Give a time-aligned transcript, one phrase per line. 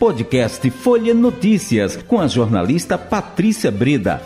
[0.00, 4.22] Podcast Folha Notícias, com a jornalista Patrícia Breda.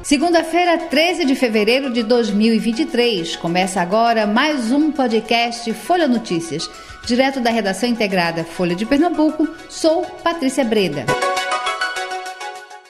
[0.00, 3.34] Segunda-feira, 13 de fevereiro de 2023.
[3.34, 6.70] Começa agora mais um podcast Folha Notícias.
[7.04, 11.04] Direto da redação integrada Folha de Pernambuco, sou Patrícia Breda.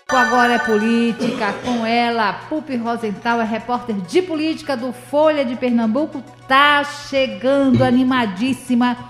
[0.07, 6.23] Agora é política, com ela, Pupi Rosenthal, é repórter de política do Folha de Pernambuco,
[6.47, 9.09] tá chegando animadíssima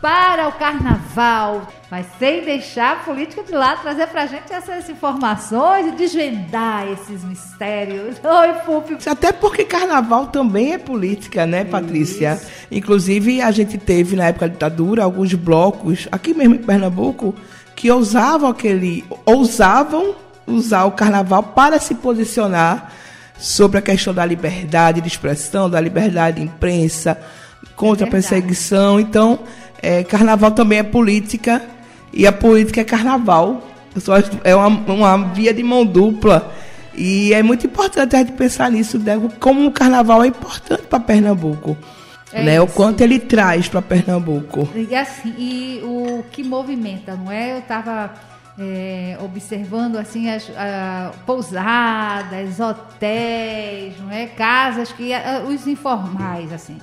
[0.00, 5.86] para o carnaval, mas sem deixar a política de lado, trazer pra gente essas informações
[5.86, 8.16] e desvendar esses mistérios.
[8.22, 9.08] Oi, Pupi.
[9.08, 12.34] Até porque carnaval também é política, né, Patrícia?
[12.34, 12.50] Isso.
[12.70, 17.34] Inclusive, a gente teve na época da ditadura alguns blocos, aqui mesmo em Pernambuco,
[17.74, 19.04] que ousavam aquele.
[19.24, 20.14] ousavam
[20.46, 22.92] usar o carnaval para se posicionar
[23.38, 27.18] sobre a questão da liberdade de expressão, da liberdade de imprensa,
[27.74, 29.00] contra é a perseguição.
[29.00, 29.40] Então,
[29.84, 31.62] é, carnaval também é política
[32.12, 33.62] e a política é carnaval.
[34.42, 36.52] É uma, uma via de mão dupla.
[36.96, 39.20] E é muito importante a gente pensar nisso, né?
[39.38, 41.76] como o carnaval é importante para Pernambuco.
[42.32, 42.60] É né?
[42.60, 44.68] O quanto ele traz para Pernambuco.
[44.74, 47.52] E, assim, e o que movimenta, não é?
[47.52, 48.12] Eu estava
[48.58, 54.26] é, observando assim as a, pousadas, hotéis, não é?
[54.26, 56.78] casas que a, os informais assim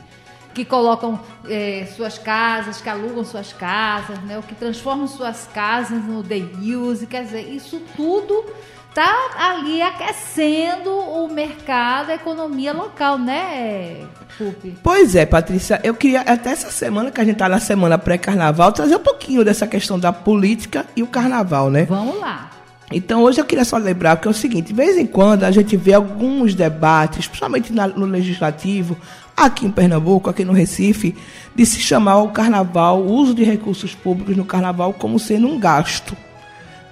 [0.54, 4.38] que colocam é, suas casas, que alugam suas casas, né?
[4.38, 8.46] o que transformam suas casas no day use, quer dizer, isso tudo
[8.94, 14.06] tá ali aquecendo o mercado, a economia local, né,
[14.38, 14.78] Pupi?
[14.84, 18.72] Pois é, Patrícia, eu queria até essa semana que a gente tá na semana pré-carnaval
[18.72, 21.86] trazer um pouquinho dessa questão da política e o carnaval, né?
[21.86, 22.50] Vamos lá.
[22.92, 25.52] Então hoje eu queria só lembrar que é o seguinte, de vez em quando a
[25.52, 28.98] gente vê alguns debates, principalmente no legislativo,
[29.45, 31.16] aqui em Pernambuco, aqui no Recife,
[31.56, 35.59] de se chamar o carnaval, o uso de recursos públicos no carnaval como sendo um
[35.59, 36.16] gasto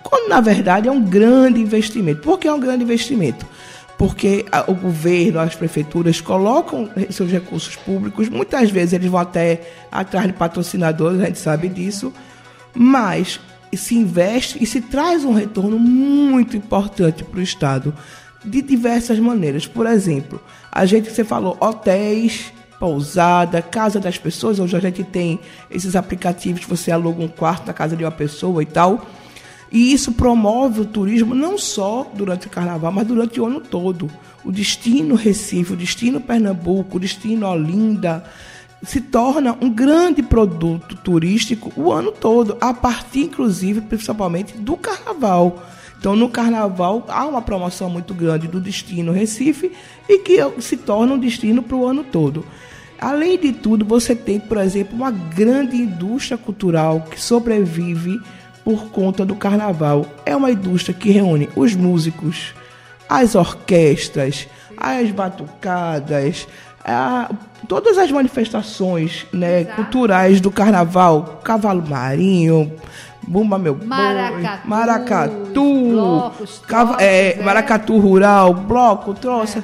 [0.09, 2.21] quando na verdade é um grande investimento.
[2.21, 3.45] Por que é um grande investimento?
[3.97, 10.25] Porque o governo, as prefeituras colocam seus recursos públicos, muitas vezes eles vão até atrás
[10.25, 12.13] de patrocinadores, a gente sabe disso,
[12.73, 13.39] mas
[13.73, 17.93] se investe e se traz um retorno muito importante para o Estado
[18.43, 19.67] de diversas maneiras.
[19.67, 20.41] Por exemplo,
[20.71, 25.39] a gente, você falou, hotéis, pousada, casa das pessoas, hoje a gente tem
[25.69, 29.05] esses aplicativos que você aluga um quarto na casa de uma pessoa e tal.
[29.71, 34.09] E isso promove o turismo não só durante o carnaval, mas durante o ano todo.
[34.43, 38.23] O destino Recife, o destino Pernambuco, o destino Olinda
[38.81, 45.63] se torna um grande produto turístico o ano todo, a partir inclusive principalmente do carnaval.
[45.99, 49.73] Então, no carnaval há uma promoção muito grande do destino Recife
[50.07, 52.45] e que se torna um destino para o ano todo.
[53.01, 58.17] Além de tudo, você tem, por exemplo, uma grande indústria cultural que sobrevive
[58.63, 60.05] por conta do carnaval.
[60.25, 62.53] É uma indústria que reúne os músicos,
[63.07, 66.47] as orquestras, as batucadas,
[66.83, 67.29] a,
[67.67, 72.71] todas as manifestações né, culturais do carnaval, cavalo marinho,
[73.29, 79.59] Bumba Meu Maracatu, Maracatu, blocos, cava, é, é, Maracatu Rural, bloco, troça.
[79.59, 79.63] É.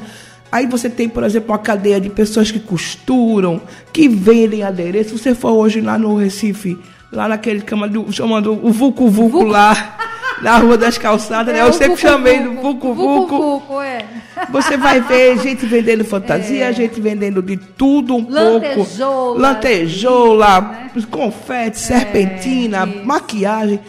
[0.51, 3.59] Aí você tem, por exemplo, uma cadeia de pessoas que costuram,
[3.91, 5.17] que vendem adereço.
[5.17, 6.77] Se você for hoje lá no Recife,
[7.11, 9.94] lá naquele cama do, chamando o Vucu Vucu lá,
[10.41, 11.67] na Rua das Calçadas, é, né?
[11.67, 13.81] Eu sempre chamei do Vucu Vucu.
[13.81, 14.05] É.
[14.49, 16.73] Você vai ver gente vendendo fantasia, é.
[16.73, 19.39] gente vendendo de tudo um lantejoula, pouco.
[19.39, 20.91] Lantejoula, né?
[21.09, 23.79] confete, serpentina, é, maquiagem.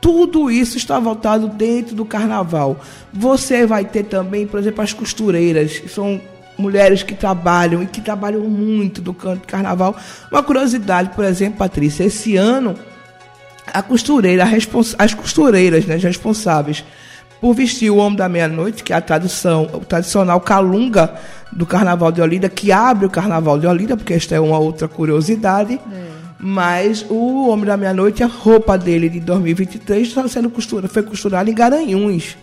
[0.00, 2.78] Tudo isso está voltado dentro do carnaval.
[3.12, 6.20] Você vai ter também, por exemplo, as costureiras, que são
[6.56, 9.96] mulheres que trabalham e que trabalham muito do canto de carnaval.
[10.30, 12.76] Uma curiosidade, por exemplo, Patrícia, esse ano
[13.72, 16.84] a costureira, a as costureiras né, responsáveis
[17.40, 21.14] por vestir o Homem da Meia-Noite, que é a tradução, o tradicional calunga
[21.52, 24.88] do Carnaval de Olinda, que abre o Carnaval de Olinda, porque esta é uma outra
[24.88, 25.74] curiosidade.
[25.74, 26.16] É.
[26.38, 31.50] Mas o Homem da Meia-Noite, a roupa dele de 2023 está sendo costurada, foi costurada
[31.50, 32.36] em Garanhuns.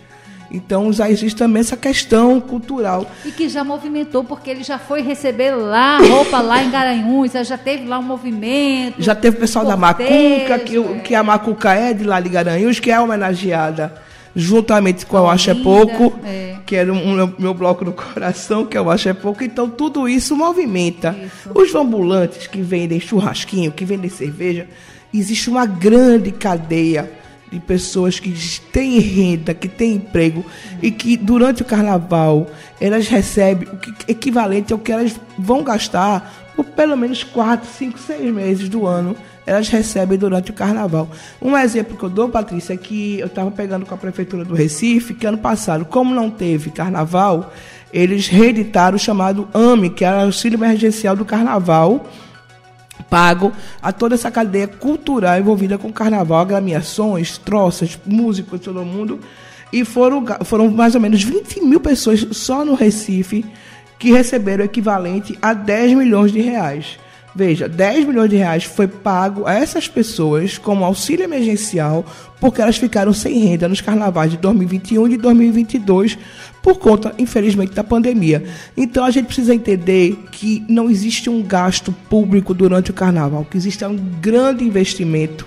[0.50, 3.06] Então já existe também essa questão cultural.
[3.24, 7.58] E que já movimentou, porque ele já foi receber lá roupa lá em Garanhuns, já
[7.58, 9.02] teve lá um movimento.
[9.02, 10.98] Já teve o pessoal da Macuca, que, é.
[11.02, 13.94] que a Macuca é de lá de Garanhuns, que é homenageada
[14.34, 16.56] juntamente com a Eu Acho é Pouco, é.
[16.66, 19.44] que era um, um, meu bloco no coração, que é o Acho é Pouco.
[19.44, 21.16] Então tudo isso movimenta.
[21.24, 21.50] Isso.
[21.54, 24.66] Os ambulantes que vendem churrasquinho, que vendem cerveja,
[25.12, 27.10] existe uma grande cadeia
[27.54, 28.32] de pessoas que
[28.72, 30.44] têm renda, que têm emprego
[30.82, 32.48] e que durante o carnaval
[32.80, 33.78] elas recebem o
[34.10, 39.16] equivalente ao que elas vão gastar por pelo menos 4, 5, 6 meses do ano
[39.46, 41.08] elas recebem durante o carnaval.
[41.40, 44.54] Um exemplo que eu dou, Patrícia, é que eu estava pegando com a Prefeitura do
[44.54, 47.52] Recife, que ano passado, como não teve carnaval,
[47.92, 52.06] eles reeditaram o chamado AME, que era Auxílio Emergencial do Carnaval,
[53.14, 59.20] pago a toda essa cadeia cultural envolvida com carnaval, agremiações, troças, músicos, todo mundo.
[59.72, 63.44] E foram, foram mais ou menos 20 mil pessoas só no Recife
[64.00, 66.98] que receberam o equivalente a 10 milhões de reais.
[67.36, 72.04] Veja, 10 milhões de reais foi pago a essas pessoas como auxílio emergencial
[72.40, 76.16] porque elas ficaram sem renda nos carnavais de 2021 e de 2022
[76.62, 78.44] por conta, infelizmente, da pandemia.
[78.76, 83.56] Então a gente precisa entender que não existe um gasto público durante o carnaval, que
[83.56, 85.46] existe um grande investimento,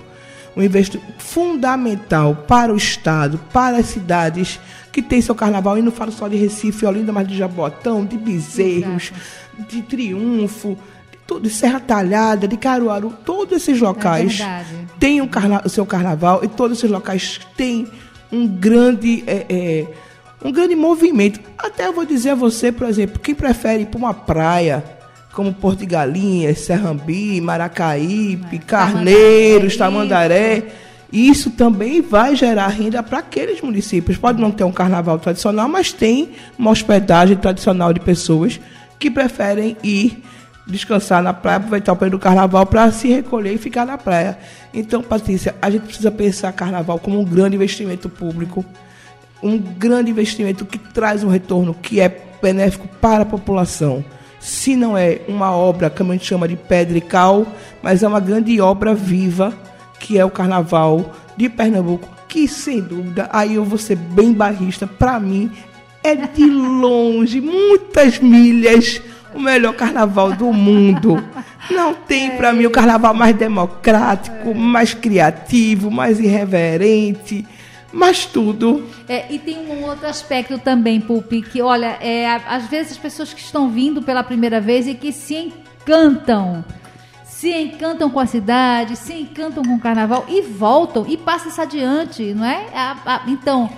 [0.57, 4.59] um investimento fundamental para o Estado, para as cidades
[4.91, 8.17] que têm seu carnaval, e não falo só de Recife, Olinda, mas de Jabotão, de
[8.17, 9.67] Bezerros, Exato.
[9.69, 10.77] de Triunfo
[11.41, 14.63] de Serra Talhada, de Caruaru, todos esses locais é
[14.97, 17.85] têm um carna o seu carnaval e todos esses locais têm
[18.31, 19.87] um grande, é, é,
[20.43, 21.39] um grande movimento.
[21.57, 24.83] Até eu vou dizer a você, por exemplo, quem prefere ir para uma praia
[25.33, 30.63] como Porto de Galinhas, Serrambi, Maracaípe, Carneiros, Tamandaré,
[31.11, 34.17] isso também vai gerar renda para aqueles municípios.
[34.17, 38.59] Pode não ter um carnaval tradicional, mas tem uma hospedagem tradicional de pessoas
[38.97, 40.23] que preferem ir
[40.67, 44.37] descansar na praia, aproveitar o período do carnaval para se recolher e ficar na praia.
[44.73, 48.65] Então, Patrícia, a gente precisa pensar carnaval como um grande investimento público,
[49.41, 52.09] um grande investimento que traz um retorno que é
[52.41, 54.03] benéfico para a população.
[54.39, 57.47] Se não é uma obra, como a gente chama de pedra e cal,
[57.81, 59.53] mas é uma grande obra viva,
[59.99, 64.85] que é o carnaval de Pernambuco, que sem dúvida, aí eu vou ser bem barrista,
[64.85, 65.51] para mim
[66.03, 69.01] é de longe, muitas milhas
[69.37, 71.23] o melhor carnaval do mundo.
[71.69, 77.45] Não tem para mim o carnaval mais democrático, mais criativo, mais irreverente,
[77.93, 78.87] mais tudo.
[79.07, 83.33] É, e tem um outro aspecto também, Pupi, que olha, é, às vezes as pessoas
[83.33, 86.65] que estão vindo pela primeira vez e que se encantam
[87.23, 91.61] se encantam com a cidade, se encantam com o carnaval e voltam e passam isso
[91.61, 92.65] adiante, não é?
[93.27, 93.69] então,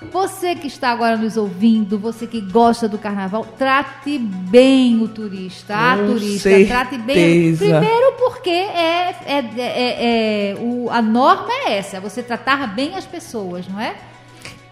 [0.00, 5.74] você que está agora nos ouvindo, você que gosta do carnaval, trate bem o turista,
[5.74, 6.68] a Com turista, certeza.
[6.68, 7.56] trate bem.
[7.56, 12.94] Primeiro porque é, é, é, é, o, a norma é essa, é você tratar bem
[12.94, 13.96] as pessoas, não é?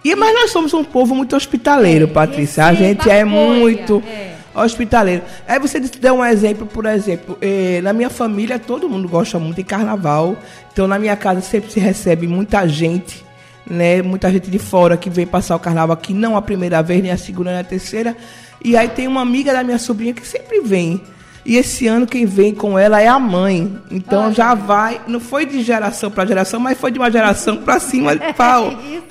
[0.04, 2.64] E, mas nós somos um povo muito hospitaleiro, é, Patrícia.
[2.64, 4.36] A gente é muito é.
[4.54, 5.24] hospitaleiro.
[5.48, 9.56] Aí você deu um exemplo, por exemplo, eh, na minha família todo mundo gosta muito
[9.56, 10.36] de carnaval.
[10.72, 13.25] Então na minha casa sempre se recebe muita gente
[13.68, 14.02] né?
[14.02, 17.10] Muita gente de fora que vem passar o carnaval aqui, não a primeira vez, nem
[17.10, 18.16] a segunda, nem a terceira.
[18.64, 21.02] E aí tem uma amiga da minha sobrinha que sempre vem.
[21.44, 23.78] E esse ano quem vem com ela é a mãe.
[23.90, 27.58] Então Ai, já vai, não foi de geração para geração, mas foi de uma geração
[27.58, 28.60] para cima, para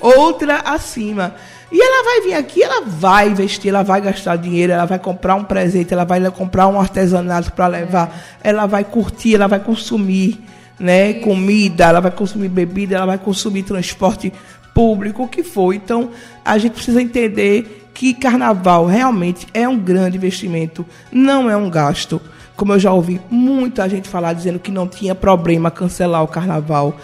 [0.00, 1.34] outra acima.
[1.72, 5.34] E ela vai vir aqui, ela vai investir, ela vai gastar dinheiro, ela vai comprar
[5.34, 8.50] um presente, ela vai comprar um artesanato para levar, é.
[8.50, 10.38] ela vai curtir, ela vai consumir
[10.78, 11.14] né?
[11.14, 14.32] Comida, ela vai consumir bebida, ela vai consumir transporte
[14.74, 15.72] público, o que for.
[15.72, 16.10] Então,
[16.44, 22.20] a gente precisa entender que carnaval realmente é um grande investimento, não é um gasto.
[22.54, 26.96] Como eu já ouvi muita gente falar dizendo que não tinha problema cancelar o carnaval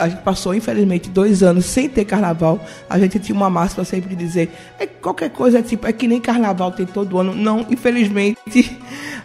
[0.00, 2.58] a gente passou, infelizmente, dois anos sem ter carnaval.
[2.88, 6.08] A gente tinha uma máxima sempre de dizer, é, qualquer coisa é tipo, é que
[6.08, 7.34] nem carnaval tem todo ano.
[7.34, 8.40] Não, infelizmente,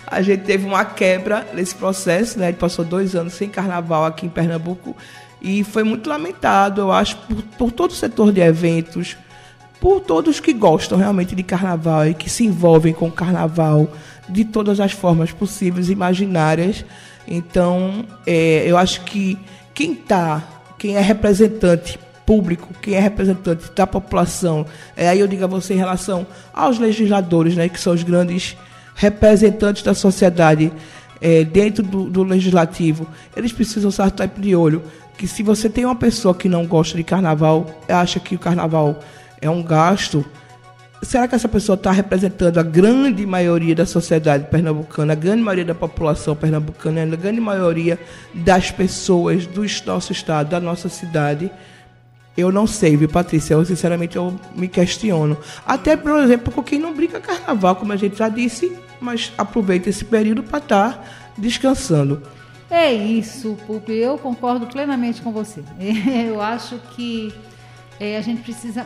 [0.05, 2.47] a gente teve uma quebra nesse processo, né?
[2.47, 4.95] A gente passou dois anos sem carnaval aqui em Pernambuco.
[5.41, 9.15] E foi muito lamentado, eu acho, por, por todo o setor de eventos,
[9.79, 13.87] por todos que gostam realmente de carnaval e que se envolvem com carnaval
[14.27, 16.83] de todas as formas possíveis e imaginárias.
[17.25, 19.37] Então, é, eu acho que
[19.73, 20.54] quem está
[20.85, 25.73] quem é representante público, quem é representante da população, é, aí eu digo a você
[25.73, 28.55] em relação aos legisladores, né, que são os grandes
[28.93, 30.71] representantes da sociedade
[31.19, 34.83] é, dentro do, do, legislativo, eles precisam estar de olho
[35.17, 38.99] que se você tem uma pessoa que não gosta de carnaval, acha que o carnaval
[39.41, 40.23] é um gasto,
[41.01, 45.65] será que essa pessoa está representando a grande maioria da sociedade pernambucana, a grande maioria
[45.65, 47.99] da população pernambucana, a grande maioria
[48.33, 51.51] das pessoas do nosso estado, da nossa cidade?
[52.37, 53.53] Eu não sei, viu, Patrícia?
[53.53, 55.37] Eu, sinceramente, eu me questiono.
[55.65, 59.89] Até, por exemplo, com quem não brinca carnaval, como a gente já disse, mas aproveita
[59.89, 61.03] esse período para estar tá
[61.37, 62.21] descansando.
[62.69, 63.93] É isso, Pupi.
[63.93, 65.63] Eu concordo plenamente com você.
[66.27, 67.33] Eu acho que
[67.99, 68.85] é, a gente precisa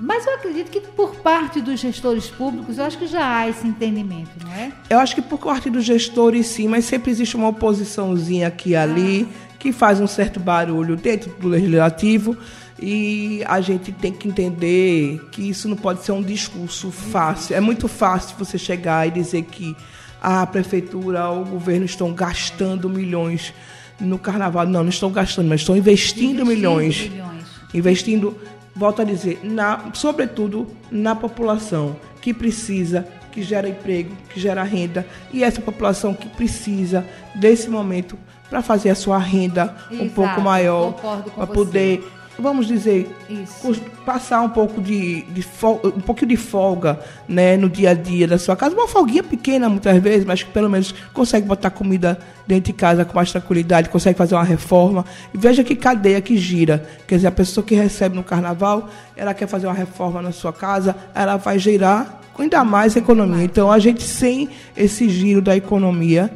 [0.00, 3.66] Mas eu acredito que por parte dos gestores públicos, eu acho que já há esse
[3.66, 4.72] entendimento, não é?
[4.88, 8.76] Eu acho que por parte dos gestores sim, mas sempre existe uma oposiçãozinha aqui e
[8.76, 9.56] ali ah.
[9.58, 12.36] que faz um certo barulho dentro do legislativo
[12.82, 17.54] e a gente tem que entender que isso não pode ser um discurso fácil.
[17.54, 19.76] É muito fácil você chegar e dizer que
[20.20, 23.52] a prefeitura ou o governo estão gastando milhões
[24.00, 24.66] no carnaval.
[24.66, 27.10] Não, não estão gastando, mas estão investindo, investindo milhões.
[27.10, 27.44] milhões.
[27.74, 28.36] Investindo,
[28.74, 35.06] volto a dizer, na, sobretudo na população que precisa, que gera emprego, que gera renda.
[35.32, 40.40] E essa população que precisa desse momento para fazer a sua renda Exato, um pouco
[40.40, 40.92] maior,
[41.34, 42.04] para poder
[42.40, 43.80] vamos dizer, Isso.
[44.04, 48.26] passar um pouco de, de folga, um pouquinho de folga né, no dia a dia
[48.26, 48.74] da sua casa.
[48.74, 53.04] Uma folguinha pequena muitas vezes, mas que pelo menos consegue botar comida dentro de casa
[53.04, 55.04] com mais tranquilidade, consegue fazer uma reforma.
[55.32, 56.86] E veja que cadeia que gira.
[57.06, 60.52] Quer dizer, a pessoa que recebe no carnaval, ela quer fazer uma reforma na sua
[60.52, 63.44] casa, ela vai girar ainda mais economia.
[63.44, 66.30] Então a gente sem esse giro da economia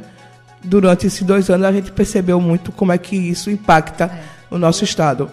[0.63, 4.34] durante esses dois anos a gente percebeu muito como é que isso impacta é.
[4.55, 5.29] O nosso estado.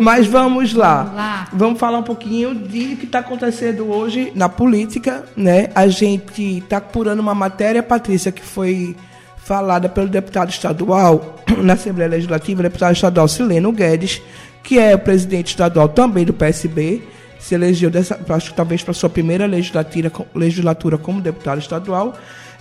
[0.00, 1.02] Mas vamos lá.
[1.02, 1.48] vamos lá.
[1.52, 5.24] Vamos falar um pouquinho de o que está acontecendo hoje na política.
[5.36, 5.70] Né?
[5.74, 8.96] A gente está apurando uma matéria, Patrícia, que foi
[9.36, 14.22] falada pelo deputado estadual na Assembleia Legislativa, deputado estadual Sileno Guedes,
[14.62, 17.02] que é o presidente estadual também do PSB,
[17.40, 22.14] se elegeu dessa, acho que talvez para sua primeira legislatura, legislatura como deputado estadual.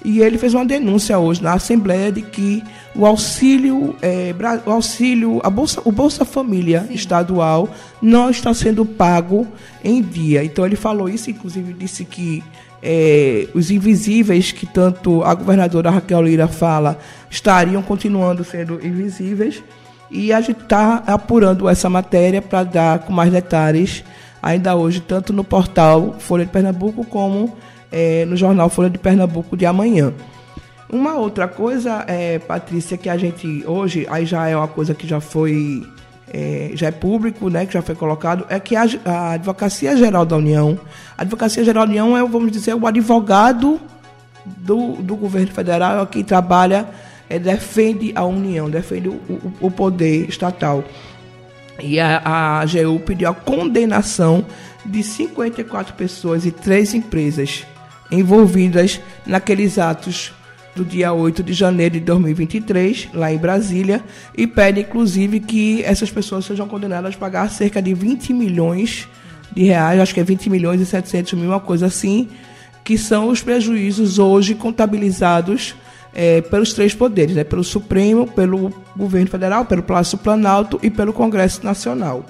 [0.03, 2.63] E ele fez uma denúncia hoje na Assembleia de que
[2.95, 4.33] o auxílio, é,
[4.65, 6.93] o auxílio, a Bolsa, o Bolsa Família Sim.
[6.93, 7.69] estadual
[8.01, 9.47] não está sendo pago
[9.83, 10.43] em dia.
[10.43, 12.43] Então ele falou isso, inclusive disse que
[12.81, 16.97] é, os invisíveis que tanto a governadora Raquel Lira fala
[17.29, 19.63] estariam continuando sendo invisíveis.
[20.09, 24.03] E a gente está apurando essa matéria para dar com mais detalhes
[24.41, 27.55] ainda hoje, tanto no portal Folha de Pernambuco como
[27.91, 30.13] é, no jornal Folha de Pernambuco de amanhã.
[30.89, 35.07] Uma outra coisa, é, Patrícia, que a gente hoje, aí já é uma coisa que
[35.07, 35.87] já foi,
[36.33, 40.25] é, já é público, né, que já foi colocado, é que a, a Advocacia Geral
[40.25, 40.77] da União,
[41.17, 43.79] a Advocacia Geral da União é, vamos dizer, o advogado
[44.45, 46.89] do, do governo federal, é quem trabalha,
[47.29, 50.83] é, defende a União, defende o, o, o poder estatal.
[51.79, 54.45] E a, a AGU pediu a condenação
[54.85, 57.65] de 54 pessoas e três empresas
[58.11, 60.33] envolvidas naqueles atos
[60.75, 64.01] do dia 8 de janeiro de 2023, lá em Brasília,
[64.37, 69.07] e pede inclusive que essas pessoas sejam condenadas a pagar cerca de 20 milhões
[69.53, 72.29] de reais, acho que é 20 milhões e 700 mil, uma coisa assim,
[72.83, 75.75] que são os prejuízos hoje contabilizados
[76.13, 81.13] é, pelos três poderes, né, pelo Supremo, pelo governo federal, pelo Palácio Planalto e pelo
[81.13, 82.25] Congresso Nacional.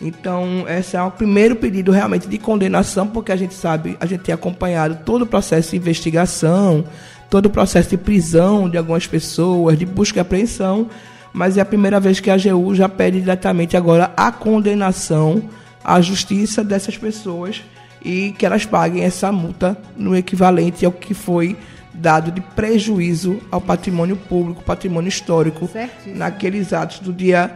[0.00, 4.22] Então, esse é o primeiro pedido realmente de condenação, porque a gente sabe, a gente
[4.22, 6.84] tem acompanhado todo o processo de investigação,
[7.30, 10.88] todo o processo de prisão de algumas pessoas, de busca e apreensão,
[11.32, 15.42] mas é a primeira vez que a AGU já pede diretamente agora a condenação
[15.84, 17.62] à justiça dessas pessoas
[18.04, 21.56] e que elas paguem essa multa no equivalente ao que foi
[21.94, 26.16] dado de prejuízo ao patrimônio público, patrimônio histórico, Certíssimo.
[26.16, 27.50] naqueles atos do dia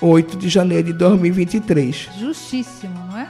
[0.00, 2.08] 8 de janeiro de 2023.
[2.18, 3.28] Justíssimo, não é?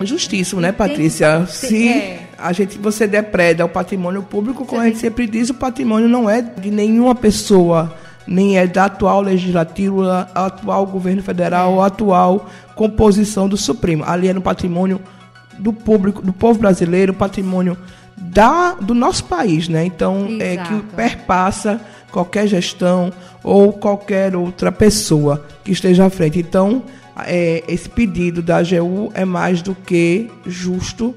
[0.00, 1.38] Justíssimo, né, Patrícia?
[1.38, 2.28] Tem, Se é.
[2.36, 6.28] a gente você depreda o patrimônio público, como a gente sempre diz, o patrimônio não
[6.28, 7.94] é de nenhuma pessoa,
[8.26, 11.74] nem é da atual legislatura, atual governo federal, é.
[11.74, 14.04] ou atual composição do Supremo.
[14.04, 15.00] Ali é no patrimônio
[15.58, 17.78] do público, do povo brasileiro, patrimônio
[18.16, 19.84] da, do nosso país, né?
[19.84, 20.42] Então, Exato.
[20.42, 21.80] é que perpassa
[22.14, 26.38] qualquer gestão ou qualquer outra pessoa que esteja à frente.
[26.38, 26.84] Então,
[27.26, 31.12] é, esse pedido da AGU é mais do que justo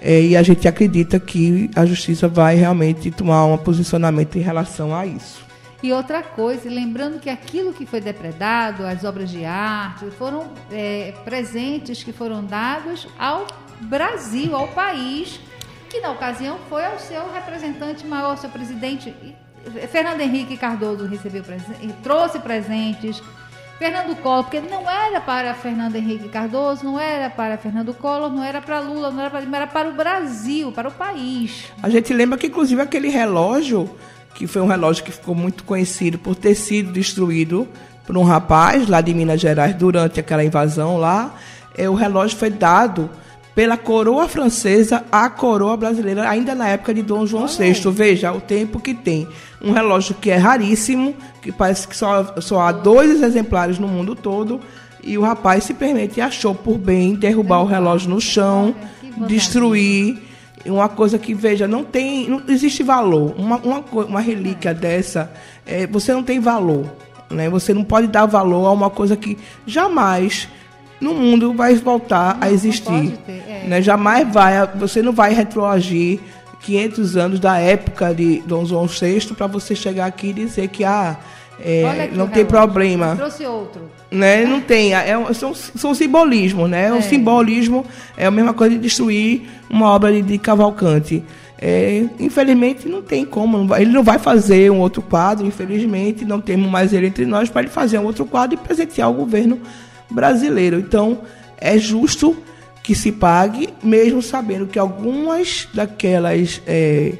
[0.00, 4.94] é, e a gente acredita que a justiça vai realmente tomar um posicionamento em relação
[4.94, 5.42] a isso.
[5.82, 11.12] E outra coisa, lembrando que aquilo que foi depredado, as obras de arte, foram é,
[11.24, 13.46] presentes que foram dados ao
[13.80, 15.40] Brasil, ao país,
[15.90, 19.12] que na ocasião foi ao seu representante maior, seu presidente
[19.90, 21.42] Fernando Henrique Cardoso recebeu
[22.02, 23.22] trouxe presentes.
[23.78, 28.44] Fernando Collor, porque não era para Fernando Henrique Cardoso, não era para Fernando Collor, não
[28.44, 31.64] era para Lula, não era para era para o Brasil, para o país.
[31.82, 33.90] A gente lembra que inclusive aquele relógio,
[34.34, 37.66] que foi um relógio que ficou muito conhecido por ter sido destruído
[38.06, 41.34] por um rapaz lá de Minas Gerais durante aquela invasão lá,
[41.76, 43.10] é, o relógio foi dado
[43.54, 47.74] pela coroa francesa à coroa brasileira, ainda na época de Dom João VI.
[47.90, 49.28] Veja o tempo que tem.
[49.60, 54.14] Um relógio que é raríssimo, que parece que só, só há dois exemplares no mundo
[54.14, 54.60] todo,
[55.04, 58.74] E o rapaz simplesmente achou por bem derrubar o relógio no chão,
[59.26, 60.16] destruir
[60.64, 62.28] uma coisa que, veja, não tem.
[62.28, 63.34] Não existe valor.
[63.36, 65.30] Uma, uma, uma relíquia dessa,
[65.66, 66.86] é, você não tem valor.
[67.28, 67.48] Né?
[67.50, 70.48] Você não pode dar valor a uma coisa que jamais
[71.02, 73.18] no mundo vai voltar não, a existir.
[73.26, 73.64] Ter, é.
[73.66, 73.82] né?
[73.82, 74.66] Jamais vai.
[74.76, 76.20] Você não vai retroagir
[76.60, 80.84] 500 anos da época de Dom João VI para você chegar aqui e dizer que
[80.84, 81.18] ah,
[81.60, 83.16] é, não tem problema.
[83.16, 83.90] Trouxe outro.
[84.10, 84.44] Né?
[84.44, 84.94] Não tem.
[84.94, 86.86] É, é são, são simbolismo, né?
[86.86, 86.92] É.
[86.92, 87.84] O simbolismo
[88.16, 91.22] é a mesma coisa de destruir uma obra de, de Cavalcante.
[91.64, 96.68] É, infelizmente não tem como, ele não vai fazer um outro quadro, infelizmente não temos
[96.68, 99.60] mais ele entre nós para ele fazer um outro quadro e presentear o governo
[100.12, 100.78] brasileiro.
[100.78, 101.18] Então
[101.58, 102.36] é justo
[102.82, 107.14] que se pague, mesmo sabendo que algumas daquelas é,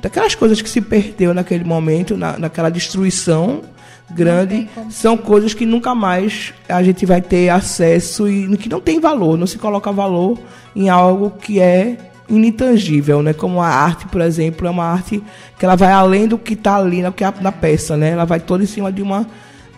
[0.00, 3.62] daquelas coisas que se perdeu naquele momento, na, naquela destruição
[4.10, 9.00] grande, são coisas que nunca mais a gente vai ter acesso e que não tem
[9.00, 10.38] valor, não se coloca valor
[10.74, 13.32] em algo que é inintangível, né?
[13.32, 15.22] Como a arte, por exemplo, é uma arte
[15.58, 18.10] que ela vai além do que está ali na, na peça, né?
[18.10, 19.26] Ela vai toda em cima de uma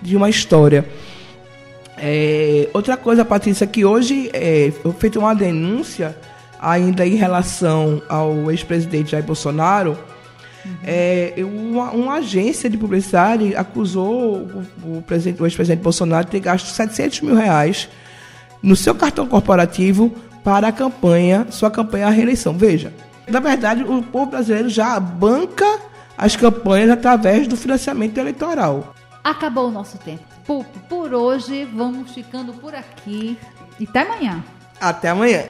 [0.02, 0.86] de uma história.
[2.02, 6.16] É, outra coisa, Patrícia, que hoje é, foi feita uma denúncia
[6.58, 9.98] ainda em relação ao ex-presidente Jair Bolsonaro.
[10.64, 10.72] Uhum.
[10.84, 15.04] É, uma, uma, agência de publicidade acusou o, o,
[15.38, 17.88] o ex-presidente Bolsonaro de ter gasto 700 mil reais
[18.62, 22.56] no seu cartão corporativo para a campanha, sua campanha à reeleição.
[22.56, 22.92] Veja,
[23.28, 25.78] na verdade, o povo brasileiro já banca
[26.16, 28.94] as campanhas através do financiamento eleitoral.
[29.22, 30.22] Acabou o nosso tempo.
[30.46, 33.38] Por, por hoje, vamos ficando por aqui.
[33.78, 34.44] E até amanhã.
[34.80, 35.44] Até amanhã.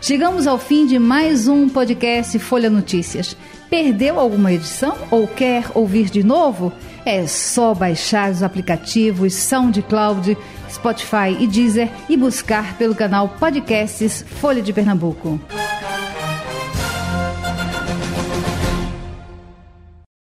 [0.00, 3.36] Chegamos ao fim de mais um podcast Folha Notícias.
[3.68, 6.72] Perdeu alguma edição ou quer ouvir de novo?
[7.04, 10.36] É só baixar os aplicativos SoundCloud,
[10.68, 15.40] Spotify e Deezer e buscar pelo canal Podcasts Folha de Pernambuco.